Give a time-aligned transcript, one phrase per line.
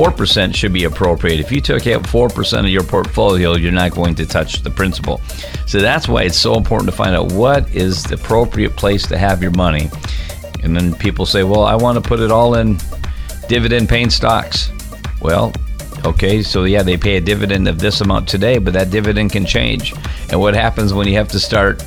[0.00, 1.40] 4% should be appropriate.
[1.40, 5.20] If you took out 4% of your portfolio, you're not going to touch the principal.
[5.66, 9.18] So that's why it's so important to find out what is the appropriate place to
[9.18, 9.90] have your money.
[10.62, 12.78] And then people say, well, I want to put it all in
[13.46, 14.72] dividend paying stocks.
[15.20, 15.52] Well,
[16.06, 19.44] okay, so yeah, they pay a dividend of this amount today, but that dividend can
[19.44, 19.92] change.
[20.30, 21.84] And what happens when you have to start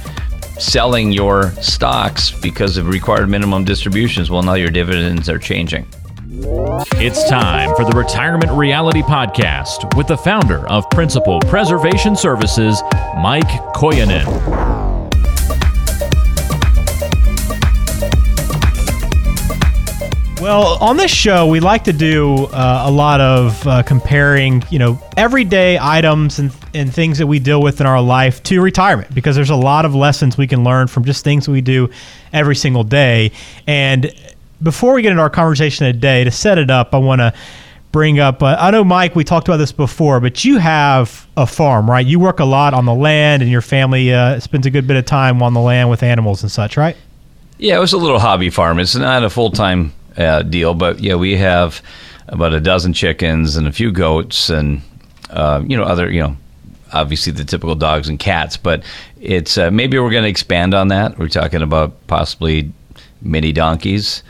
[0.60, 4.30] selling your stocks because of required minimum distributions?
[4.30, 5.88] Well, now your dividends are changing.
[6.36, 12.82] It's time for the Retirement Reality Podcast with the founder of Principal Preservation Services,
[13.22, 14.26] Mike Kojonen.
[20.42, 24.80] Well, on this show, we like to do uh, a lot of uh, comparing, you
[24.80, 29.14] know, everyday items and, and things that we deal with in our life to retirement
[29.14, 31.92] because there's a lot of lessons we can learn from just things we do
[32.34, 33.32] every single day.
[33.68, 34.12] And
[34.64, 37.34] before we get into our conversation today, to set it up, I want to
[37.92, 38.42] bring up.
[38.42, 42.06] Uh, I know, Mike, we talked about this before, but you have a farm, right?
[42.06, 44.98] You work a lot on the land, and your family uh, spends a good bit
[44.98, 46.98] of time on the land with animals and such, right?
[47.58, 48.80] Yeah, it was a little hobby farm.
[48.80, 50.74] It's not a full time uh, deal.
[50.74, 51.82] But yeah, we have
[52.28, 54.82] about a dozen chickens and a few goats and
[55.30, 56.38] uh, you know other you know
[56.94, 58.58] obviously the typical dogs and cats.
[58.58, 58.84] But
[59.22, 61.18] it's uh, maybe we're going to expand on that.
[61.18, 62.72] We're talking about possibly
[63.22, 64.24] mini donkeys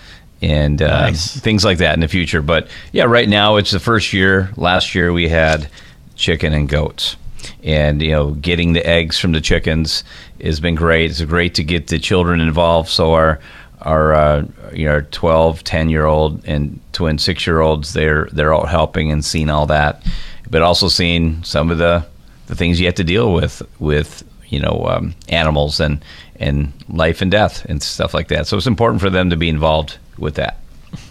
[0.43, 1.39] and uh, nice.
[1.39, 2.41] things like that in the future.
[2.41, 4.49] But yeah, right now it's the first year.
[4.57, 5.69] Last year we had
[6.15, 7.15] chicken and goats.
[7.63, 10.03] And you know, getting the eggs from the chickens
[10.41, 11.11] has been great.
[11.11, 12.89] It's great to get the children involved.
[12.89, 13.39] So our
[13.81, 18.53] our uh, you know 12 10 year old and twin six year olds they're they're
[18.53, 20.01] all helping and seeing all that
[20.49, 22.05] but also seeing some of the
[22.47, 26.01] the things you have to deal with with you know um, animals and
[26.37, 29.49] and life and death and stuff like that so it's important for them to be
[29.49, 30.57] involved with that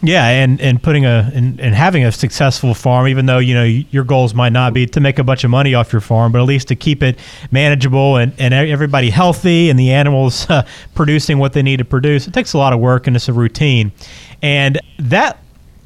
[0.02, 3.64] yeah, and, and putting a and, and having a successful farm, even though you know
[3.64, 6.40] your goals might not be to make a bunch of money off your farm, but
[6.40, 7.18] at least to keep it
[7.50, 12.26] manageable and, and everybody healthy and the animals uh, producing what they need to produce.
[12.26, 13.92] It takes a lot of work and it's a routine,
[14.40, 15.38] and that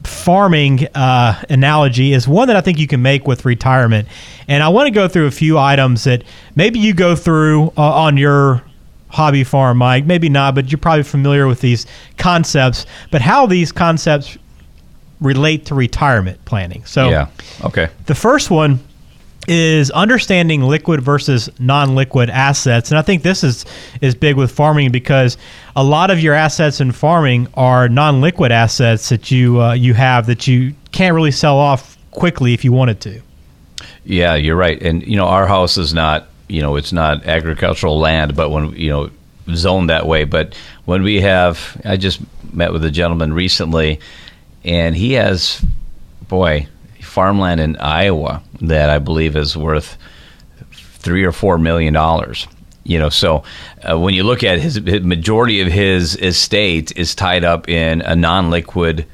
[0.04, 4.06] farming uh, analogy is one that I think you can make with retirement.
[4.46, 6.22] And I want to go through a few items that
[6.54, 8.62] maybe you go through uh, on your
[9.16, 10.04] hobby farm, Mike.
[10.04, 11.86] Maybe not, but you're probably familiar with these
[12.18, 12.84] concepts.
[13.10, 14.36] But how these concepts
[15.20, 16.84] relate to retirement planning.
[16.84, 17.28] So, yeah,
[17.64, 17.88] okay.
[18.04, 18.78] The first one
[19.48, 23.64] is understanding liquid versus non-liquid assets, and I think this is
[24.02, 25.38] is big with farming because
[25.74, 30.26] a lot of your assets in farming are non-liquid assets that you uh, you have
[30.26, 33.22] that you can't really sell off quickly if you wanted to.
[34.04, 37.98] Yeah, you're right, and you know our house is not you know it's not agricultural
[37.98, 39.10] land, but when you know
[39.54, 40.24] zoned that way.
[40.24, 42.20] But when we have, I just
[42.52, 44.00] met with a gentleman recently,
[44.64, 45.64] and he has,
[46.28, 46.68] boy,
[47.00, 49.96] farmland in Iowa that I believe is worth
[50.72, 52.46] three or four million dollars.
[52.84, 53.42] You know, so
[53.88, 58.00] uh, when you look at his, his majority of his estate is tied up in
[58.02, 59.06] a non-liquid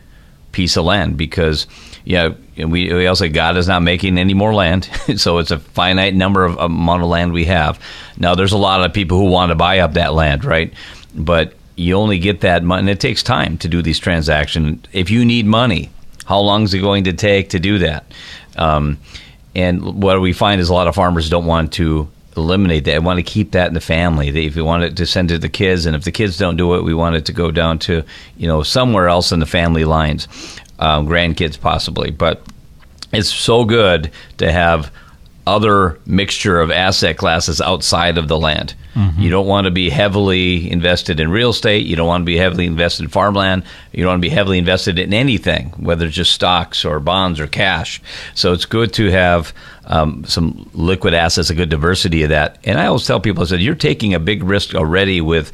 [0.53, 1.67] piece of land because
[2.05, 4.85] yeah, and we, we also God is not making any more land,
[5.17, 7.81] so it's a finite number of amount of land we have.
[8.19, 10.73] Now, there's a lot of people who want to buy up that land, right?
[11.15, 14.87] But you only get that money, and it takes time to do these transactions.
[14.93, 15.91] If you need money,
[16.27, 18.05] how long is it going to take to do that?
[18.57, 18.99] Um,
[19.55, 22.95] and what we find is a lot of farmers don't want to eliminate that.
[22.95, 24.31] I want to keep that in the family.
[24.31, 26.39] They, if you want it to send it to the kids, and if the kids
[26.39, 28.05] don't do it, we want it to go down to
[28.37, 30.29] you know somewhere else in the family lines
[30.83, 32.11] um, grandkids possibly.
[32.11, 32.43] But
[33.13, 34.93] it's so good to have
[35.47, 38.75] other mixture of asset classes outside of the land.
[38.95, 39.23] Mm-hmm.
[39.23, 41.87] You don't want to be heavily invested in real estate.
[41.87, 43.65] You don't want to be heavily invested in farmland.
[43.93, 47.41] You don't want to be heavily invested in anything, whether it's just stocks or bonds
[47.41, 48.03] or cash.
[48.35, 49.55] So it's good to have
[49.87, 52.59] um, some liquid assets, a good diversity of that.
[52.65, 55.53] And I always tell people, I said, you're taking a big risk already with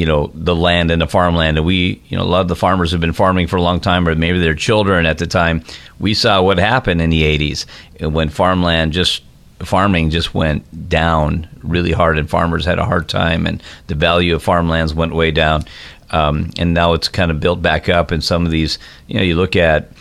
[0.00, 1.58] you know the land and the farmland.
[1.58, 3.80] And we you know a lot of the farmers have been farming for a long
[3.80, 5.62] time or maybe their children at the time.
[5.98, 7.66] We saw what happened in the 80s
[8.10, 9.22] when farmland just
[9.58, 14.34] farming just went down really hard and farmers had a hard time and the value
[14.34, 15.64] of farmlands went way down.
[16.08, 19.22] Um, and now it's kind of built back up and some of these you know
[19.22, 19.92] you look at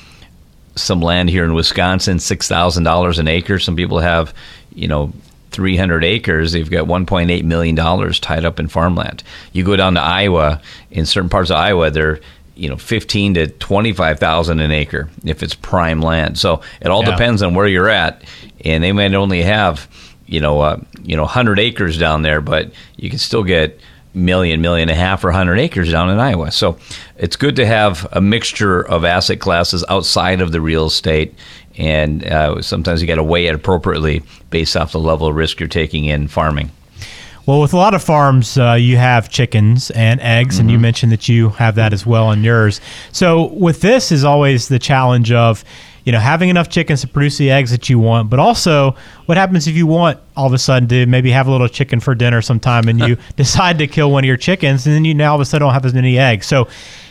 [0.75, 3.59] some land here in Wisconsin $6,000 an acre.
[3.59, 4.33] Some people have
[4.73, 5.11] you know
[5.51, 9.23] 300 acres, they've got 1.8 million dollars tied up in farmland.
[9.51, 10.61] You go down to Iowa,
[10.91, 12.19] in certain parts of Iowa, they're
[12.55, 16.37] you know 15 to 25,000 an acre if it's prime land.
[16.37, 17.11] So it all yeah.
[17.11, 18.23] depends on where you're at,
[18.65, 19.87] and they might only have
[20.27, 23.79] you know uh, you know 100 acres down there, but you can still get
[24.13, 26.51] million, million and a half, or 100 acres down in Iowa.
[26.51, 26.77] So
[27.17, 31.33] it's good to have a mixture of asset classes outside of the real estate.
[31.79, 35.59] And uh, sometimes you got to weigh it appropriately based off the level of risk
[35.59, 36.71] you're taking in farming.
[37.45, 40.61] Well, with a lot of farms, uh, you have chickens and eggs, mm-hmm.
[40.61, 40.81] and you mm-hmm.
[40.83, 42.79] mentioned that you have that as well in yours.
[43.11, 45.63] So, with this is always the challenge of
[46.05, 49.37] you know, having enough chickens to produce the eggs that you want, but also what
[49.37, 52.15] happens if you want all of a sudden to maybe have a little chicken for
[52.15, 55.31] dinner sometime and you decide to kill one of your chickens and then you now
[55.31, 56.47] all of a sudden don't have as many eggs.
[56.47, 56.67] So,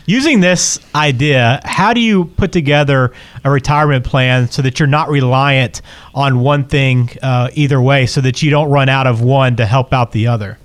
[0.07, 3.13] using this idea, how do you put together
[3.45, 5.83] a retirement plan so that you're not reliant
[6.15, 9.67] on one thing uh, either way so that you don't run out of one to
[9.67, 10.59] help out the other?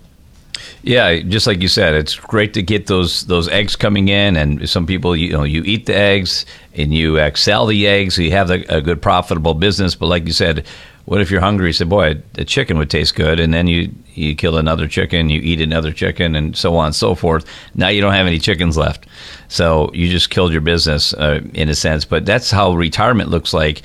[0.86, 4.70] Yeah, just like you said, it's great to get those those eggs coming in, and
[4.70, 6.46] some people, you know, you eat the eggs
[6.76, 9.96] and you sell the eggs, so you have a, a good profitable business.
[9.96, 10.66] But like you said,
[11.06, 11.68] what if you're hungry?
[11.68, 15.30] You say, boy, the chicken would taste good, and then you you kill another chicken,
[15.30, 17.46] you eat another chicken, and so on and so forth.
[17.76, 19.06] Now you don't have any chickens left,
[19.48, 22.04] so you just killed your business uh, in a sense.
[22.04, 23.84] But that's how retirement looks like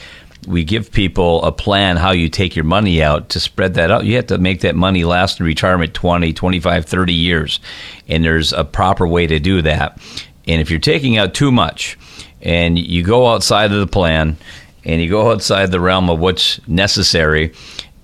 [0.48, 4.04] we give people a plan how you take your money out to spread that out.
[4.06, 7.60] You have to make that money last in retirement 20, 25, 30 years.
[8.08, 10.00] And there's a proper way to do that.
[10.46, 11.98] And if you're taking out too much
[12.40, 14.38] and you go outside of the plan
[14.84, 17.52] and you go outside the realm of what's necessary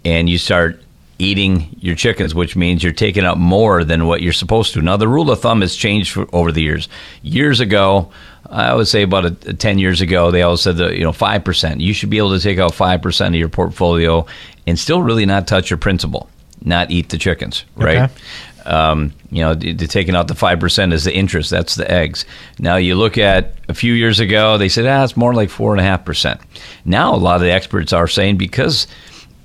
[0.04, 0.82] and you start
[1.18, 4.82] eating your chickens, which means you're taking out more than what you're supposed to.
[4.82, 6.88] Now, the rule of thumb has changed over the years.
[7.22, 8.10] Years ago,
[8.54, 11.10] I would say about a, a 10 years ago, they always said that, you know,
[11.10, 11.80] 5%.
[11.80, 14.26] You should be able to take out 5% of your portfolio
[14.66, 16.30] and still really not touch your principal,
[16.62, 18.10] not eat the chickens, right?
[18.10, 18.12] Okay.
[18.64, 22.24] Um, you know, taking out the 5% is the interest, that's the eggs.
[22.58, 26.40] Now, you look at a few years ago, they said, ah, it's more like 4.5%.
[26.84, 28.86] Now, a lot of the experts are saying because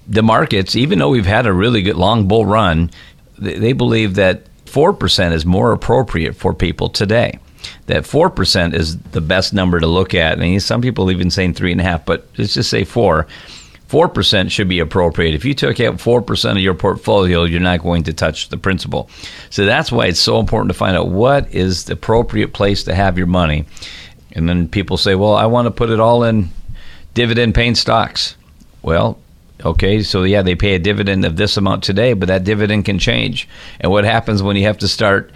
[0.08, 2.92] the markets, even though we've had a really good long bull run,
[3.40, 7.40] they, they believe that 4% is more appropriate for people today
[7.88, 10.40] that 4% is the best number to look at.
[10.40, 13.28] And some people even saying 3.5, but let's just say 4.
[13.90, 15.34] 4% should be appropriate.
[15.34, 19.10] If you took out 4% of your portfolio, you're not going to touch the principal.
[19.50, 22.94] So that's why it's so important to find out what is the appropriate place to
[22.94, 23.66] have your money.
[24.34, 26.50] And then people say, well, I want to put it all in
[27.16, 28.36] dividend paying stocks.
[28.84, 29.18] Well,
[29.66, 33.00] okay, so yeah, they pay a dividend of this amount today, but that dividend can
[33.00, 33.50] change.
[33.80, 35.32] And what happens when you have to start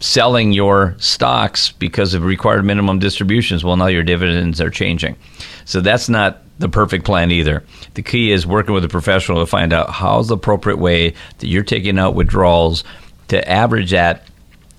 [0.00, 5.16] selling your stocks because of required minimum distributions, well, now your dividends are changing.
[5.64, 7.64] So that's not the perfect plan either.
[7.94, 11.46] The key is working with a professional to find out how's the appropriate way that
[11.46, 12.84] you're taking out withdrawals
[13.28, 14.24] to average at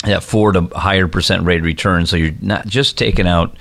[0.03, 2.05] that four to higher percent rate return.
[2.05, 3.55] So you're not just taking out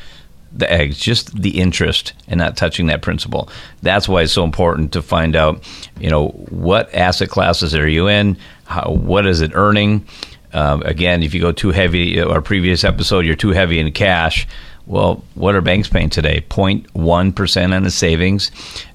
[0.52, 3.50] the eggs, just the interest and not touching that principal.
[3.82, 5.68] That's why it's so important to find out,
[6.00, 8.38] you know, what asset classes are you in?
[8.64, 10.06] How, what is it earning?
[10.52, 13.90] Um, again, if you go too heavy, uh, our previous episode, you're too heavy in
[13.92, 14.46] cash.
[14.86, 16.44] Well, what are banks paying today?
[16.48, 18.50] 0.1% on the savings,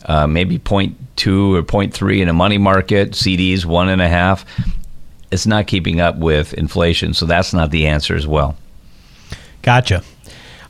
[0.06, 4.46] uh, maybe 0.2 or 0.3 in a money market, CDs, one and a half.
[5.32, 8.58] It's not keeping up with inflation, so that's not the answer as well.
[9.62, 10.04] Gotcha.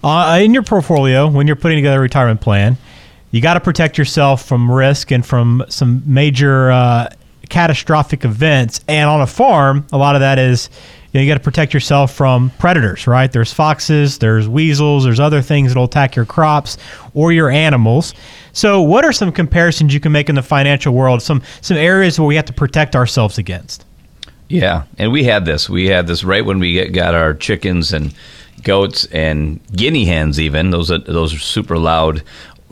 [0.04, 2.78] Uh, in your portfolio, when you're putting together a retirement plan,
[3.32, 7.10] you got to protect yourself from risk and from some major uh,
[7.50, 8.82] catastrophic events.
[8.88, 10.70] And on a farm, a lot of that is
[11.12, 13.32] you, know, you got to protect yourself from predators, right?
[13.32, 16.78] There's foxes, there's weasels, there's other things that'll attack your crops
[17.14, 18.16] or your animals.
[18.52, 21.22] So, what are some comparisons you can make in the financial world?
[21.22, 23.86] Some some areas where we have to protect ourselves against.
[24.50, 25.70] Yeah, and we had this.
[25.70, 28.14] We had this right when we get, got our chickens and
[28.64, 30.40] goats and guinea hens.
[30.40, 32.24] Even those are those are super loud,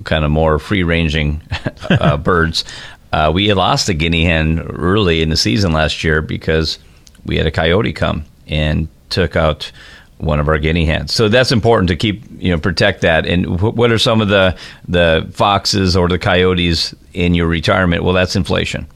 [0.03, 1.41] kind of more free ranging
[1.89, 2.63] uh, birds.
[3.11, 6.79] Uh, we had lost a guinea hen early in the season last year because
[7.25, 9.71] we had a coyote come and took out
[10.17, 11.11] one of our guinea hens.
[11.11, 13.25] So that's important to keep, you know, protect that.
[13.25, 14.55] And what are some of the
[14.87, 18.03] the foxes or the coyotes in your retirement?
[18.03, 18.87] Well, that's inflation.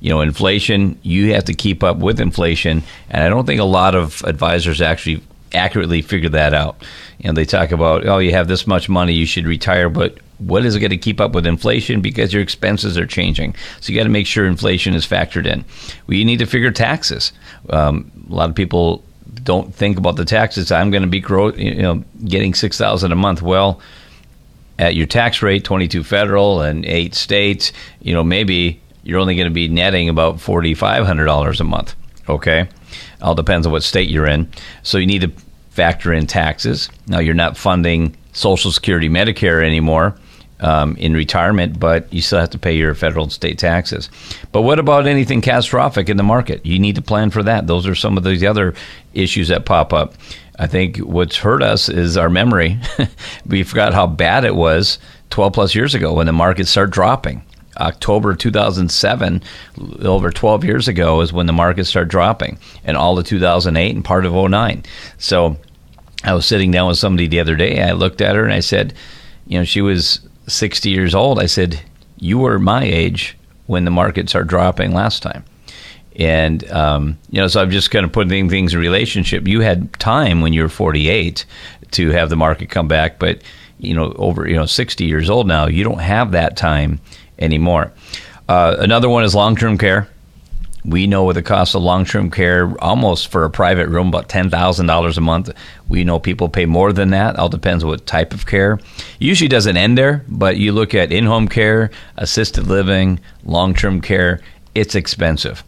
[0.00, 3.64] You know, inflation, you have to keep up with inflation, and I don't think a
[3.64, 5.22] lot of advisors actually
[5.54, 6.82] accurately figure that out.
[7.18, 10.18] You know, they talk about, oh, you have this much money, you should retire, but
[10.38, 13.54] what is it going to keep up with inflation because your expenses are changing.
[13.80, 15.64] So you got to make sure inflation is factored in.
[16.06, 17.32] We need to figure taxes.
[17.70, 19.04] Um, a lot of people
[19.44, 20.72] don't think about the taxes.
[20.72, 23.40] I'm going to be grow, you know, getting six thousand a month.
[23.40, 23.80] Well,
[24.78, 29.48] at your tax rate, 22 federal and eight states, you know, maybe you're only going
[29.48, 31.94] to be netting about $4,500 a month.
[32.28, 32.68] Okay,
[33.22, 34.48] all depends on what state you're in.
[34.82, 35.32] So you need to
[35.70, 36.88] factor in taxes.
[37.06, 40.14] Now you're not funding Social Security, Medicare anymore
[40.60, 44.08] um, in retirement, but you still have to pay your federal and state taxes.
[44.52, 46.64] But what about anything catastrophic in the market?
[46.64, 47.66] You need to plan for that.
[47.66, 48.74] Those are some of the other
[49.12, 50.14] issues that pop up.
[50.58, 52.78] I think what's hurt us is our memory.
[53.46, 54.98] we forgot how bad it was
[55.30, 57.42] 12 plus years ago when the markets started dropping.
[57.76, 59.42] October 2007,
[60.02, 64.04] over 12 years ago, is when the markets started dropping, and all of 2008 and
[64.04, 64.84] part of 09.
[65.18, 65.56] So
[66.24, 67.82] I was sitting down with somebody the other day.
[67.82, 68.94] I looked at her and I said,
[69.46, 71.40] you know, she was 60 years old.
[71.40, 71.80] I said,
[72.18, 73.36] you were my age
[73.66, 75.44] when the markets are dropping last time.
[76.16, 79.48] And, um, you know, so I'm just kind of putting things in relationship.
[79.48, 81.44] You had time when you were 48
[81.92, 83.42] to have the market come back, but,
[83.78, 87.00] you know, over, you know, 60 years old now, you don't have that time
[87.38, 87.92] anymore.
[88.48, 90.08] Uh, another one is long term care.
[90.84, 94.28] We know what the cost of long term care almost for a private room about
[94.28, 95.50] ten thousand dollars a month.
[95.88, 97.36] We know people pay more than that.
[97.36, 98.80] All depends what type of care.
[99.20, 104.00] Usually doesn't end there, but you look at in home care, assisted living, long term
[104.00, 104.40] care.
[104.74, 105.62] It's expensive.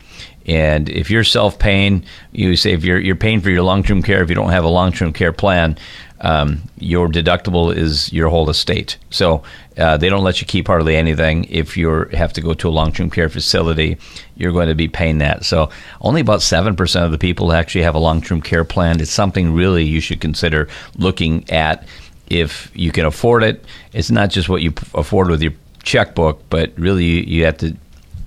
[0.46, 4.02] And if you're self paying, you say if you're you're paying for your long term
[4.02, 5.78] care, if you don't have a long term care plan,
[6.24, 8.96] um, your deductible is your whole estate.
[9.10, 9.42] So
[9.76, 11.44] uh, they don't let you keep hardly anything.
[11.50, 13.98] If you have to go to a long term care facility,
[14.34, 15.44] you're going to be paying that.
[15.44, 15.68] So
[16.00, 19.00] only about 7% of the people actually have a long term care plan.
[19.00, 20.66] It's something really you should consider
[20.96, 21.86] looking at
[22.28, 23.62] if you can afford it.
[23.92, 25.52] It's not just what you afford with your
[25.82, 27.76] checkbook, but really you, have to.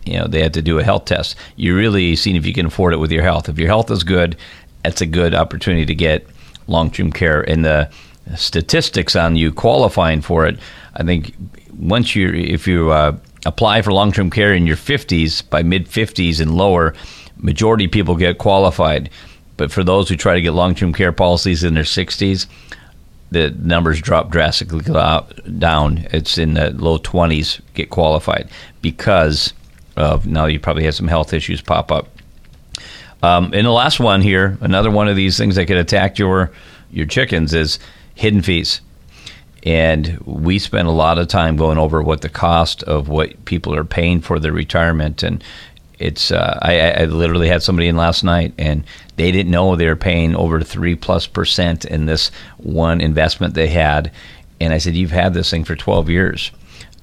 [0.06, 1.36] You know, they have to do a health test.
[1.56, 3.50] You're really seeing if you can afford it with your health.
[3.50, 4.38] If your health is good,
[4.84, 6.26] that's a good opportunity to get
[6.68, 7.42] long term care.
[7.42, 7.90] And the
[8.36, 10.60] statistics on you qualifying for it
[10.98, 11.34] I think
[11.78, 15.88] once you if you uh, apply for long term care in your 50s by mid
[15.88, 16.94] 50s and lower,
[17.38, 19.10] majority of people get qualified.
[19.56, 22.48] But for those who try to get long term care policies in their 60s,
[23.30, 24.84] the numbers drop drastically
[25.60, 26.08] down.
[26.12, 28.50] It's in the low 20s get qualified
[28.82, 29.54] because
[29.96, 32.08] of now you probably have some health issues pop up.
[33.24, 36.52] Um, and the last one here, another one of these things that could attack your
[36.92, 37.80] your chickens is
[38.16, 38.82] hidden fees.
[39.64, 43.76] And we spend a lot of time going over what the cost of what people
[43.76, 45.24] are paying for their retirement.
[45.24, 45.44] And
[46.00, 49.88] it's uh, I, I, literally had somebody in last night and they didn't know they
[49.88, 54.12] were paying over three plus percent in this one investment they had.
[54.62, 56.52] And i said you've had this thing for 12 years.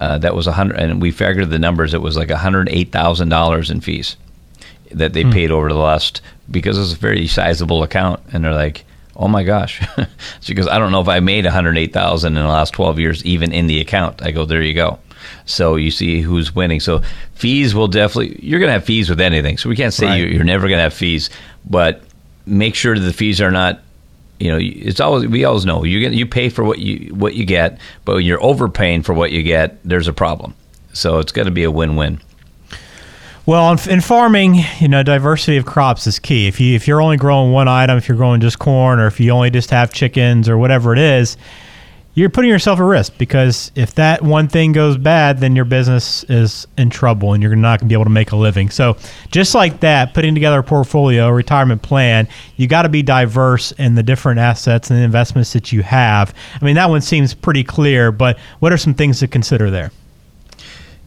[0.01, 3.81] Uh, that was a hundred and we figured the numbers it was like $108000 in
[3.81, 4.17] fees
[4.95, 5.33] that they hmm.
[5.33, 6.21] paid over the last
[6.51, 8.85] because it's a very sizable account and they're like
[9.17, 9.81] oh my gosh.
[10.47, 13.67] Because i don't know if i made 108000 in the last 12 years even in
[13.67, 14.23] the account.
[14.23, 14.99] I go there you go.
[15.47, 16.81] So you see who's winning.
[16.81, 17.03] So
[17.35, 20.31] fees will definitely you're going to have fees with anything so we can't say right.
[20.31, 21.31] you're never going to have fees
[21.65, 22.03] but
[22.47, 23.81] make sure that the fees are not
[24.39, 27.35] you know it's always we always know you get you pay for what you what
[27.35, 30.55] you get but when you're overpaying for what you get there's a problem.
[30.93, 32.21] So it's got to be a win-win
[33.47, 36.47] well, in, farming, you know, diversity of crops is key.
[36.47, 39.21] If you if you're only growing one item, if you're growing just corn, or if
[39.21, 41.37] you only just have chickens or whatever it is,
[42.15, 46.25] you're putting yourself at risk because if that one thing goes bad, then your business
[46.25, 48.71] is in trouble and you're not going to be able to make a living.
[48.71, 48.97] So,
[49.31, 53.73] just like that, putting together a portfolio, a retirement plan, you got to be diverse
[53.73, 56.33] in the different assets and investments that you have.
[56.61, 59.91] I mean, that one seems pretty clear, but what are some things to consider there?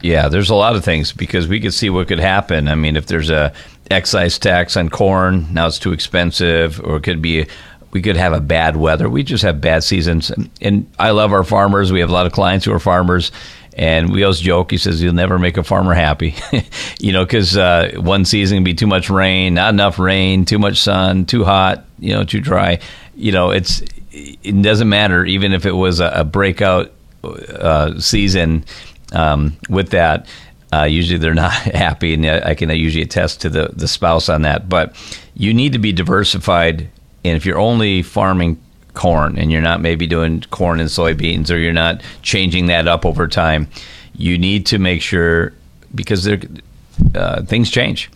[0.02, 2.68] Yeah, there's a lot of things because we could see what could happen.
[2.68, 3.54] I mean, if there's a
[3.90, 7.48] excise tax on corn, now it's too expensive, or it could be
[7.92, 9.10] we could have a bad weather.
[9.10, 10.32] We just have bad seasons.
[10.62, 11.92] And I love our farmers.
[11.92, 13.32] We have a lot of clients who are farmers.
[13.76, 14.72] And we always joke.
[14.72, 16.36] He says you'll never make a farmer happy,
[17.00, 20.58] you know, because uh, one season can be too much rain, not enough rain, too
[20.58, 22.80] much sun, too hot, you know, too dry.
[23.16, 26.92] You know, it's it doesn't matter even if it was a, a breakout
[27.24, 28.66] uh, season
[29.14, 30.28] um, with that.
[30.74, 34.42] Uh, usually they're not happy, and I can usually attest to the, the spouse on
[34.44, 34.68] that.
[34.68, 34.96] But
[35.34, 36.90] you need to be diversified.
[37.24, 38.60] And if you're only farming
[38.94, 43.06] corn and you're not maybe doing corn and soybeans or you're not changing that up
[43.06, 43.68] over time,
[44.16, 45.54] you need to make sure
[45.94, 48.10] because uh, things change.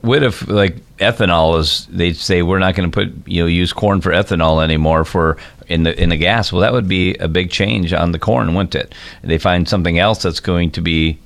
[0.00, 1.86] What if like ethanol is?
[1.86, 5.36] They say we're not going to put you know use corn for ethanol anymore for
[5.68, 6.52] in the in the gas.
[6.52, 8.94] Well, that would be a big change on the corn, wouldn't it?
[9.22, 11.18] They find something else that's going to be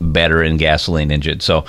[0.00, 1.40] better in gasoline engine.
[1.40, 1.64] So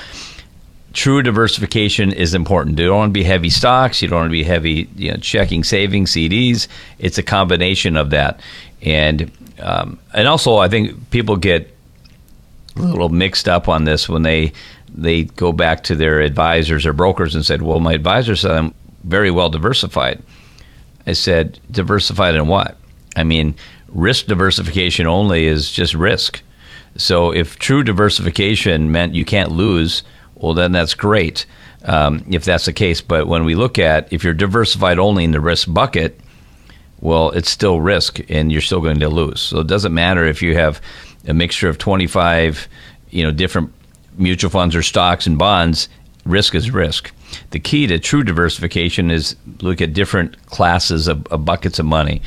[0.94, 2.78] true diversification is important.
[2.80, 4.02] You don't want to be heavy stocks.
[4.02, 6.68] You don't want to be heavy you know, checking savings, CDs.
[6.98, 8.40] It's a combination of that,
[8.82, 11.76] and um, and also I think people get
[12.76, 14.54] a little mixed up on this when they
[14.94, 18.74] they go back to their advisors or brokers and said, "Well, my advisor said I'm
[19.04, 20.22] very well diversified."
[21.10, 22.78] I said, diversified in what?
[23.16, 23.56] I mean,
[23.88, 26.42] risk diversification only is just risk.
[26.98, 30.04] So if true diversification meant you can't lose,
[30.36, 31.46] well, then that's great
[31.84, 33.02] um, if that's the case.
[33.02, 36.20] But when we look at if you're diversified only in the risk bucket,
[37.00, 39.42] well, it's still risk and you're still going to lose.
[39.42, 40.82] So it doesn't matter if you have
[41.28, 42.68] a mixture of 25,
[43.10, 43.74] you know, different
[44.20, 45.90] mutual funds or stocks and bonds,
[46.26, 47.12] risk is risk.
[47.52, 52.22] The key to true diversification is look at different classes of, of buckets of money.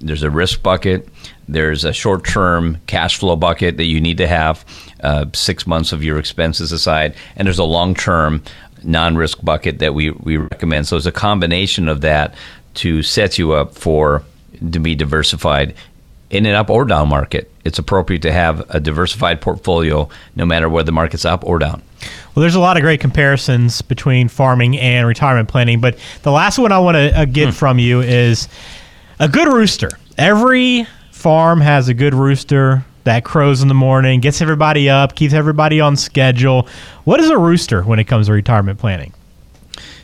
[0.00, 1.08] There's a risk bucket,
[1.48, 4.64] there's a short term cash flow bucket that you need to have
[5.00, 8.42] uh, six months of your expenses aside, and there's a long term
[8.82, 10.86] non risk bucket that we, we recommend.
[10.86, 12.34] So it's a combination of that
[12.74, 14.22] to set you up for
[14.70, 15.74] to be diversified
[16.32, 17.50] in an up or down market.
[17.64, 21.82] It's appropriate to have a diversified portfolio no matter whether the market's up or down.
[22.34, 26.58] Well, there's a lot of great comparisons between farming and retirement planning, but the last
[26.58, 27.52] one I want to uh, get hmm.
[27.52, 28.48] from you is
[29.20, 29.90] a good rooster.
[30.18, 35.34] Every farm has a good rooster that crows in the morning, gets everybody up, keeps
[35.34, 36.66] everybody on schedule.
[37.04, 39.12] What is a rooster when it comes to retirement planning?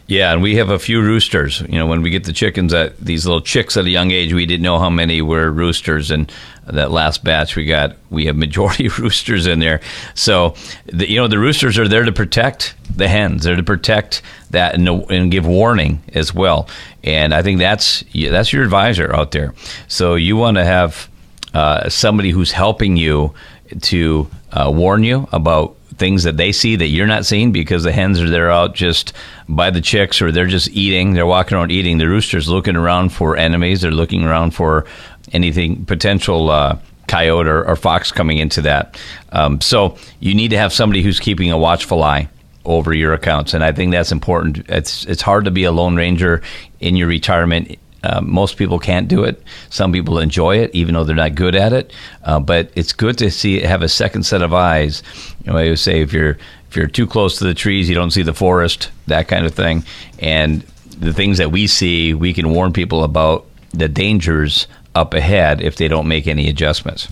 [0.09, 1.61] Yeah, and we have a few roosters.
[1.61, 4.33] You know, when we get the chickens at these little chicks at a young age,
[4.33, 6.11] we didn't know how many were roosters.
[6.11, 6.33] And
[6.67, 9.83] that last batch we got, we have majority roosters in there.
[10.15, 10.55] So,
[10.87, 13.45] the, you know, the roosters are there to protect the hens.
[13.45, 16.71] They're to protect that and, and give warning as well.
[17.05, 19.53] And I think that's that's your advisor out there.
[19.89, 21.11] So you want to have
[21.53, 23.35] uh, somebody who's helping you
[23.83, 27.93] to uh, warn you about things that they see that you're not seeing because the
[27.93, 29.13] hens are there out just
[29.49, 31.13] by the chicks or they're just eating.
[31.13, 31.99] They're walking around eating.
[31.99, 33.83] The rooster's looking around for enemies.
[33.83, 34.87] They're looking around for
[35.33, 36.51] anything potential.
[36.51, 36.79] Uh,
[37.09, 39.01] coyote or, or, fox coming into that.
[39.33, 42.29] Um, so you need to have somebody who's keeping a watchful eye
[42.67, 44.69] over your accounts, and I think that's important.
[44.69, 46.43] It's it's hard to be a lone ranger
[46.81, 49.43] in your retirement uh, most people can't do it.
[49.71, 51.93] Some people enjoy it, even though they're not good at it.
[52.23, 55.03] Uh, but it's good to see have a second set of eyes.
[55.45, 56.39] You know, I would say if you're
[56.69, 59.55] if you're too close to the trees, you don't see the forest, that kind of
[59.55, 59.85] thing.
[60.19, 60.61] And
[60.99, 65.77] the things that we see, we can warn people about the dangers up ahead if
[65.77, 67.09] they don't make any adjustments.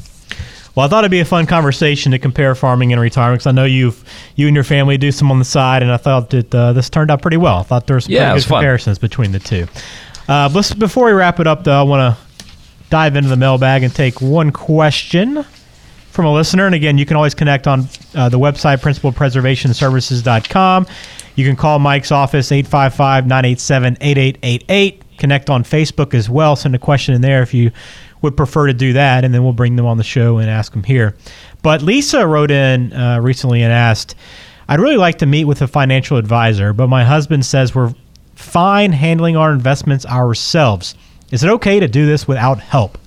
[0.74, 3.52] Well, I thought it'd be a fun conversation to compare farming and retirement because I
[3.52, 6.54] know you've you and your family do some on the side, and I thought that
[6.54, 7.56] uh, this turned out pretty well.
[7.56, 9.08] I thought there was yeah, pretty good comparisons fun.
[9.08, 9.66] between the two.
[10.28, 12.22] Uh, before we wrap it up, though, I want to
[12.90, 15.44] dive into the mailbag and take one question
[16.10, 16.66] from a listener.
[16.66, 20.86] And again, you can always connect on uh, the website, principalpreservationservices.com.
[21.36, 25.02] You can call Mike's office, 855 987 8888.
[25.18, 26.56] Connect on Facebook as well.
[26.56, 27.70] Send a question in there if you
[28.22, 30.72] would prefer to do that, and then we'll bring them on the show and ask
[30.72, 31.14] them here.
[31.62, 34.14] But Lisa wrote in uh, recently and asked,
[34.68, 37.94] I'd really like to meet with a financial advisor, but my husband says we're
[38.36, 40.94] fine handling our investments ourselves.
[41.32, 42.98] Is it okay to do this without help?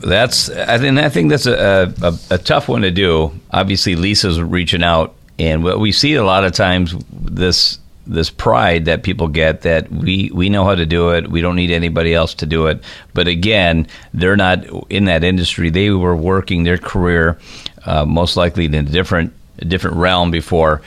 [0.00, 3.38] That's I think I think that's a, a, a tough one to do.
[3.50, 8.86] Obviously, Lisa's reaching out, and what we see a lot of times this this pride
[8.86, 11.28] that people get that we we know how to do it.
[11.28, 12.82] We don't need anybody else to do it.
[13.12, 15.68] But again, they're not in that industry.
[15.68, 17.38] They were working their career
[17.84, 20.80] uh, most likely in a different a different realm before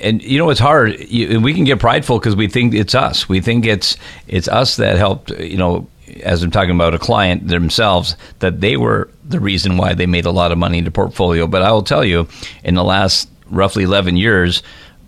[0.00, 0.98] and you know it's hard.
[1.00, 3.28] You, we can get prideful because we think it's us.
[3.28, 5.30] We think it's it's us that helped.
[5.30, 5.88] You know,
[6.22, 10.26] as I'm talking about a client themselves, that they were the reason why they made
[10.26, 11.46] a lot of money in the portfolio.
[11.46, 12.28] But I will tell you,
[12.64, 14.62] in the last roughly 11 years,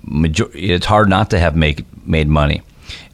[0.05, 2.62] major- it's hard not to have make made money.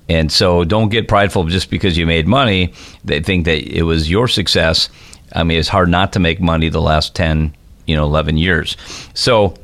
[0.08, 2.72] And so don't get prideful just because you made money.
[3.04, 4.88] They think that it was your success.
[5.34, 7.54] I mean, it's hard not to make money the last 10,
[7.86, 8.76] you know, 11 years.
[9.12, 9.54] So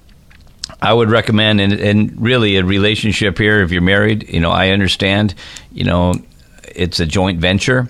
[0.84, 4.68] I would recommend, and, and really a relationship here, if you're married, you know, I
[4.68, 5.34] understand,
[5.72, 6.12] you know,
[6.62, 7.88] it's a joint venture.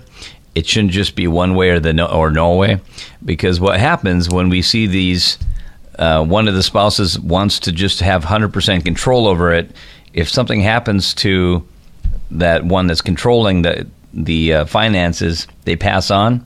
[0.55, 2.79] It shouldn't just be one way or the no, or no way,
[3.25, 5.37] because what happens when we see these,
[5.99, 9.75] uh, one of the spouses wants to just have 100% control over it.
[10.13, 11.67] If something happens to
[12.31, 16.45] that one that's controlling the the uh, finances, they pass on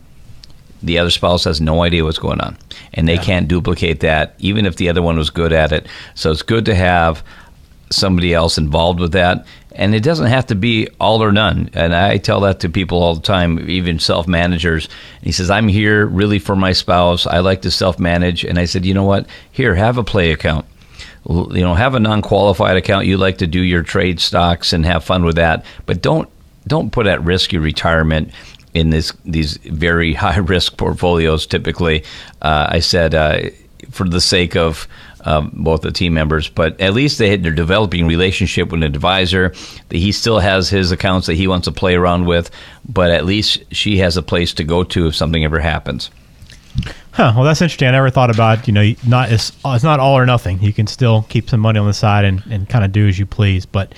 [0.81, 2.57] the other spouse has no idea what's going on
[2.93, 3.23] and they yeah.
[3.23, 5.87] can't duplicate that even if the other one was good at it.
[6.15, 7.23] So it's good to have
[7.91, 11.69] somebody else involved with that and it doesn't have to be all or none.
[11.73, 14.89] And i tell that to people all the time even self-managers.
[15.21, 17.27] He says i'm here really for my spouse.
[17.27, 18.43] I like to self-manage.
[18.43, 19.27] And i said you know what?
[19.51, 20.65] Here have a play account.
[21.27, 23.05] You know have a non-qualified account.
[23.05, 25.65] You like to do your trade stocks and have fun with that.
[25.85, 26.29] But don't
[26.67, 28.31] don't put at risk your retirement
[28.73, 31.45] in this these very high risk portfolios.
[31.45, 32.03] Typically,
[32.41, 33.49] uh, I said uh,
[33.91, 34.87] for the sake of
[35.25, 36.49] um, both the team members.
[36.49, 39.49] But at least they had, they're developing relationship with an advisor.
[39.89, 42.51] That he still has his accounts that he wants to play around with,
[42.87, 46.09] but at least she has a place to go to if something ever happens.
[47.11, 47.33] Huh.
[47.35, 47.87] Well, that's interesting.
[47.87, 50.61] I never thought about you know not it's, it's not all or nothing.
[50.61, 53.19] You can still keep some money on the side and, and kind of do as
[53.19, 53.65] you please.
[53.65, 53.93] But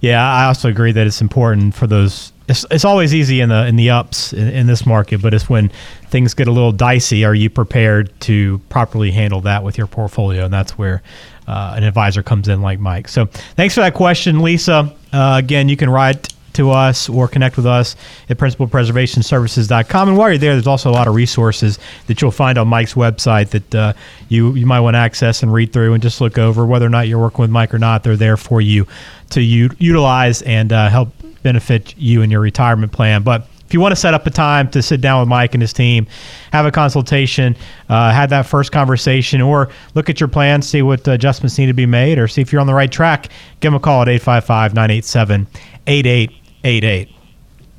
[0.00, 2.32] yeah, I also agree that it's important for those.
[2.48, 5.48] It's, it's always easy in the in the ups in, in this market, but it's
[5.48, 5.70] when
[6.08, 7.24] things get a little dicey.
[7.24, 10.44] Are you prepared to properly handle that with your portfolio?
[10.44, 11.02] And that's where
[11.46, 13.08] uh, an advisor comes in, like Mike.
[13.08, 14.94] So thanks for that question, Lisa.
[15.12, 17.96] Uh, again, you can write to us or connect with us
[18.28, 20.08] at principalpreservationservices.com.
[20.08, 22.94] And while you're there, there's also a lot of resources that you'll find on Mike's
[22.94, 23.92] website that uh,
[24.28, 26.66] you, you might want to access and read through and just look over.
[26.66, 28.86] Whether or not you're working with Mike or not, they're there for you
[29.30, 31.10] to u- utilize and uh, help
[31.46, 33.22] benefit you in your retirement plan.
[33.22, 35.62] But if you want to set up a time to sit down with Mike and
[35.62, 36.08] his team,
[36.50, 37.54] have a consultation,
[37.88, 41.72] uh, have that first conversation, or look at your plan, see what adjustments need to
[41.72, 43.28] be made, or see if you're on the right track,
[43.60, 45.46] give them a call at 855 987
[45.86, 47.10] 8888.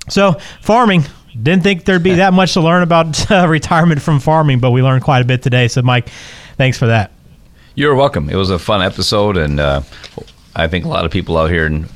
[0.08, 1.04] So, farming.
[1.44, 4.82] Didn't think there'd be that much to learn about uh, retirement from farming, but we
[4.82, 5.68] learned quite a bit today.
[5.68, 6.08] So, Mike,
[6.56, 7.12] thanks for that.
[7.76, 8.30] You're welcome.
[8.30, 9.82] It was a fun episode, and uh,
[10.56, 11.88] I think a lot of people out here in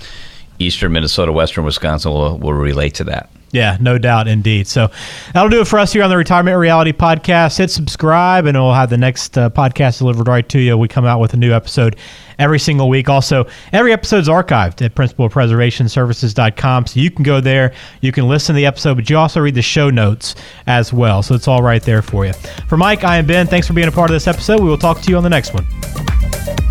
[0.62, 3.30] eastern Minnesota, western Wisconsin will, will relate to that.
[3.52, 4.68] Yeah, no doubt, indeed.
[4.68, 4.90] So
[5.34, 7.58] that'll do it for us here on the Retirement Reality Podcast.
[7.58, 10.78] Hit subscribe, and we'll have the next uh, podcast delivered right to you.
[10.78, 11.98] We come out with a new episode
[12.40, 13.10] every single week.
[13.10, 16.86] Also, every episode is archived at principalpreservationservices.com.
[16.88, 19.56] So you can go there, you can listen to the episode, but you also read
[19.56, 20.36] the show notes
[20.68, 21.22] as well.
[21.22, 22.34] So it's all right there for you.
[22.68, 23.48] For Mike, I am Ben.
[23.48, 24.62] Thanks for being a part of this episode.
[24.62, 26.71] We will talk to you on the next one.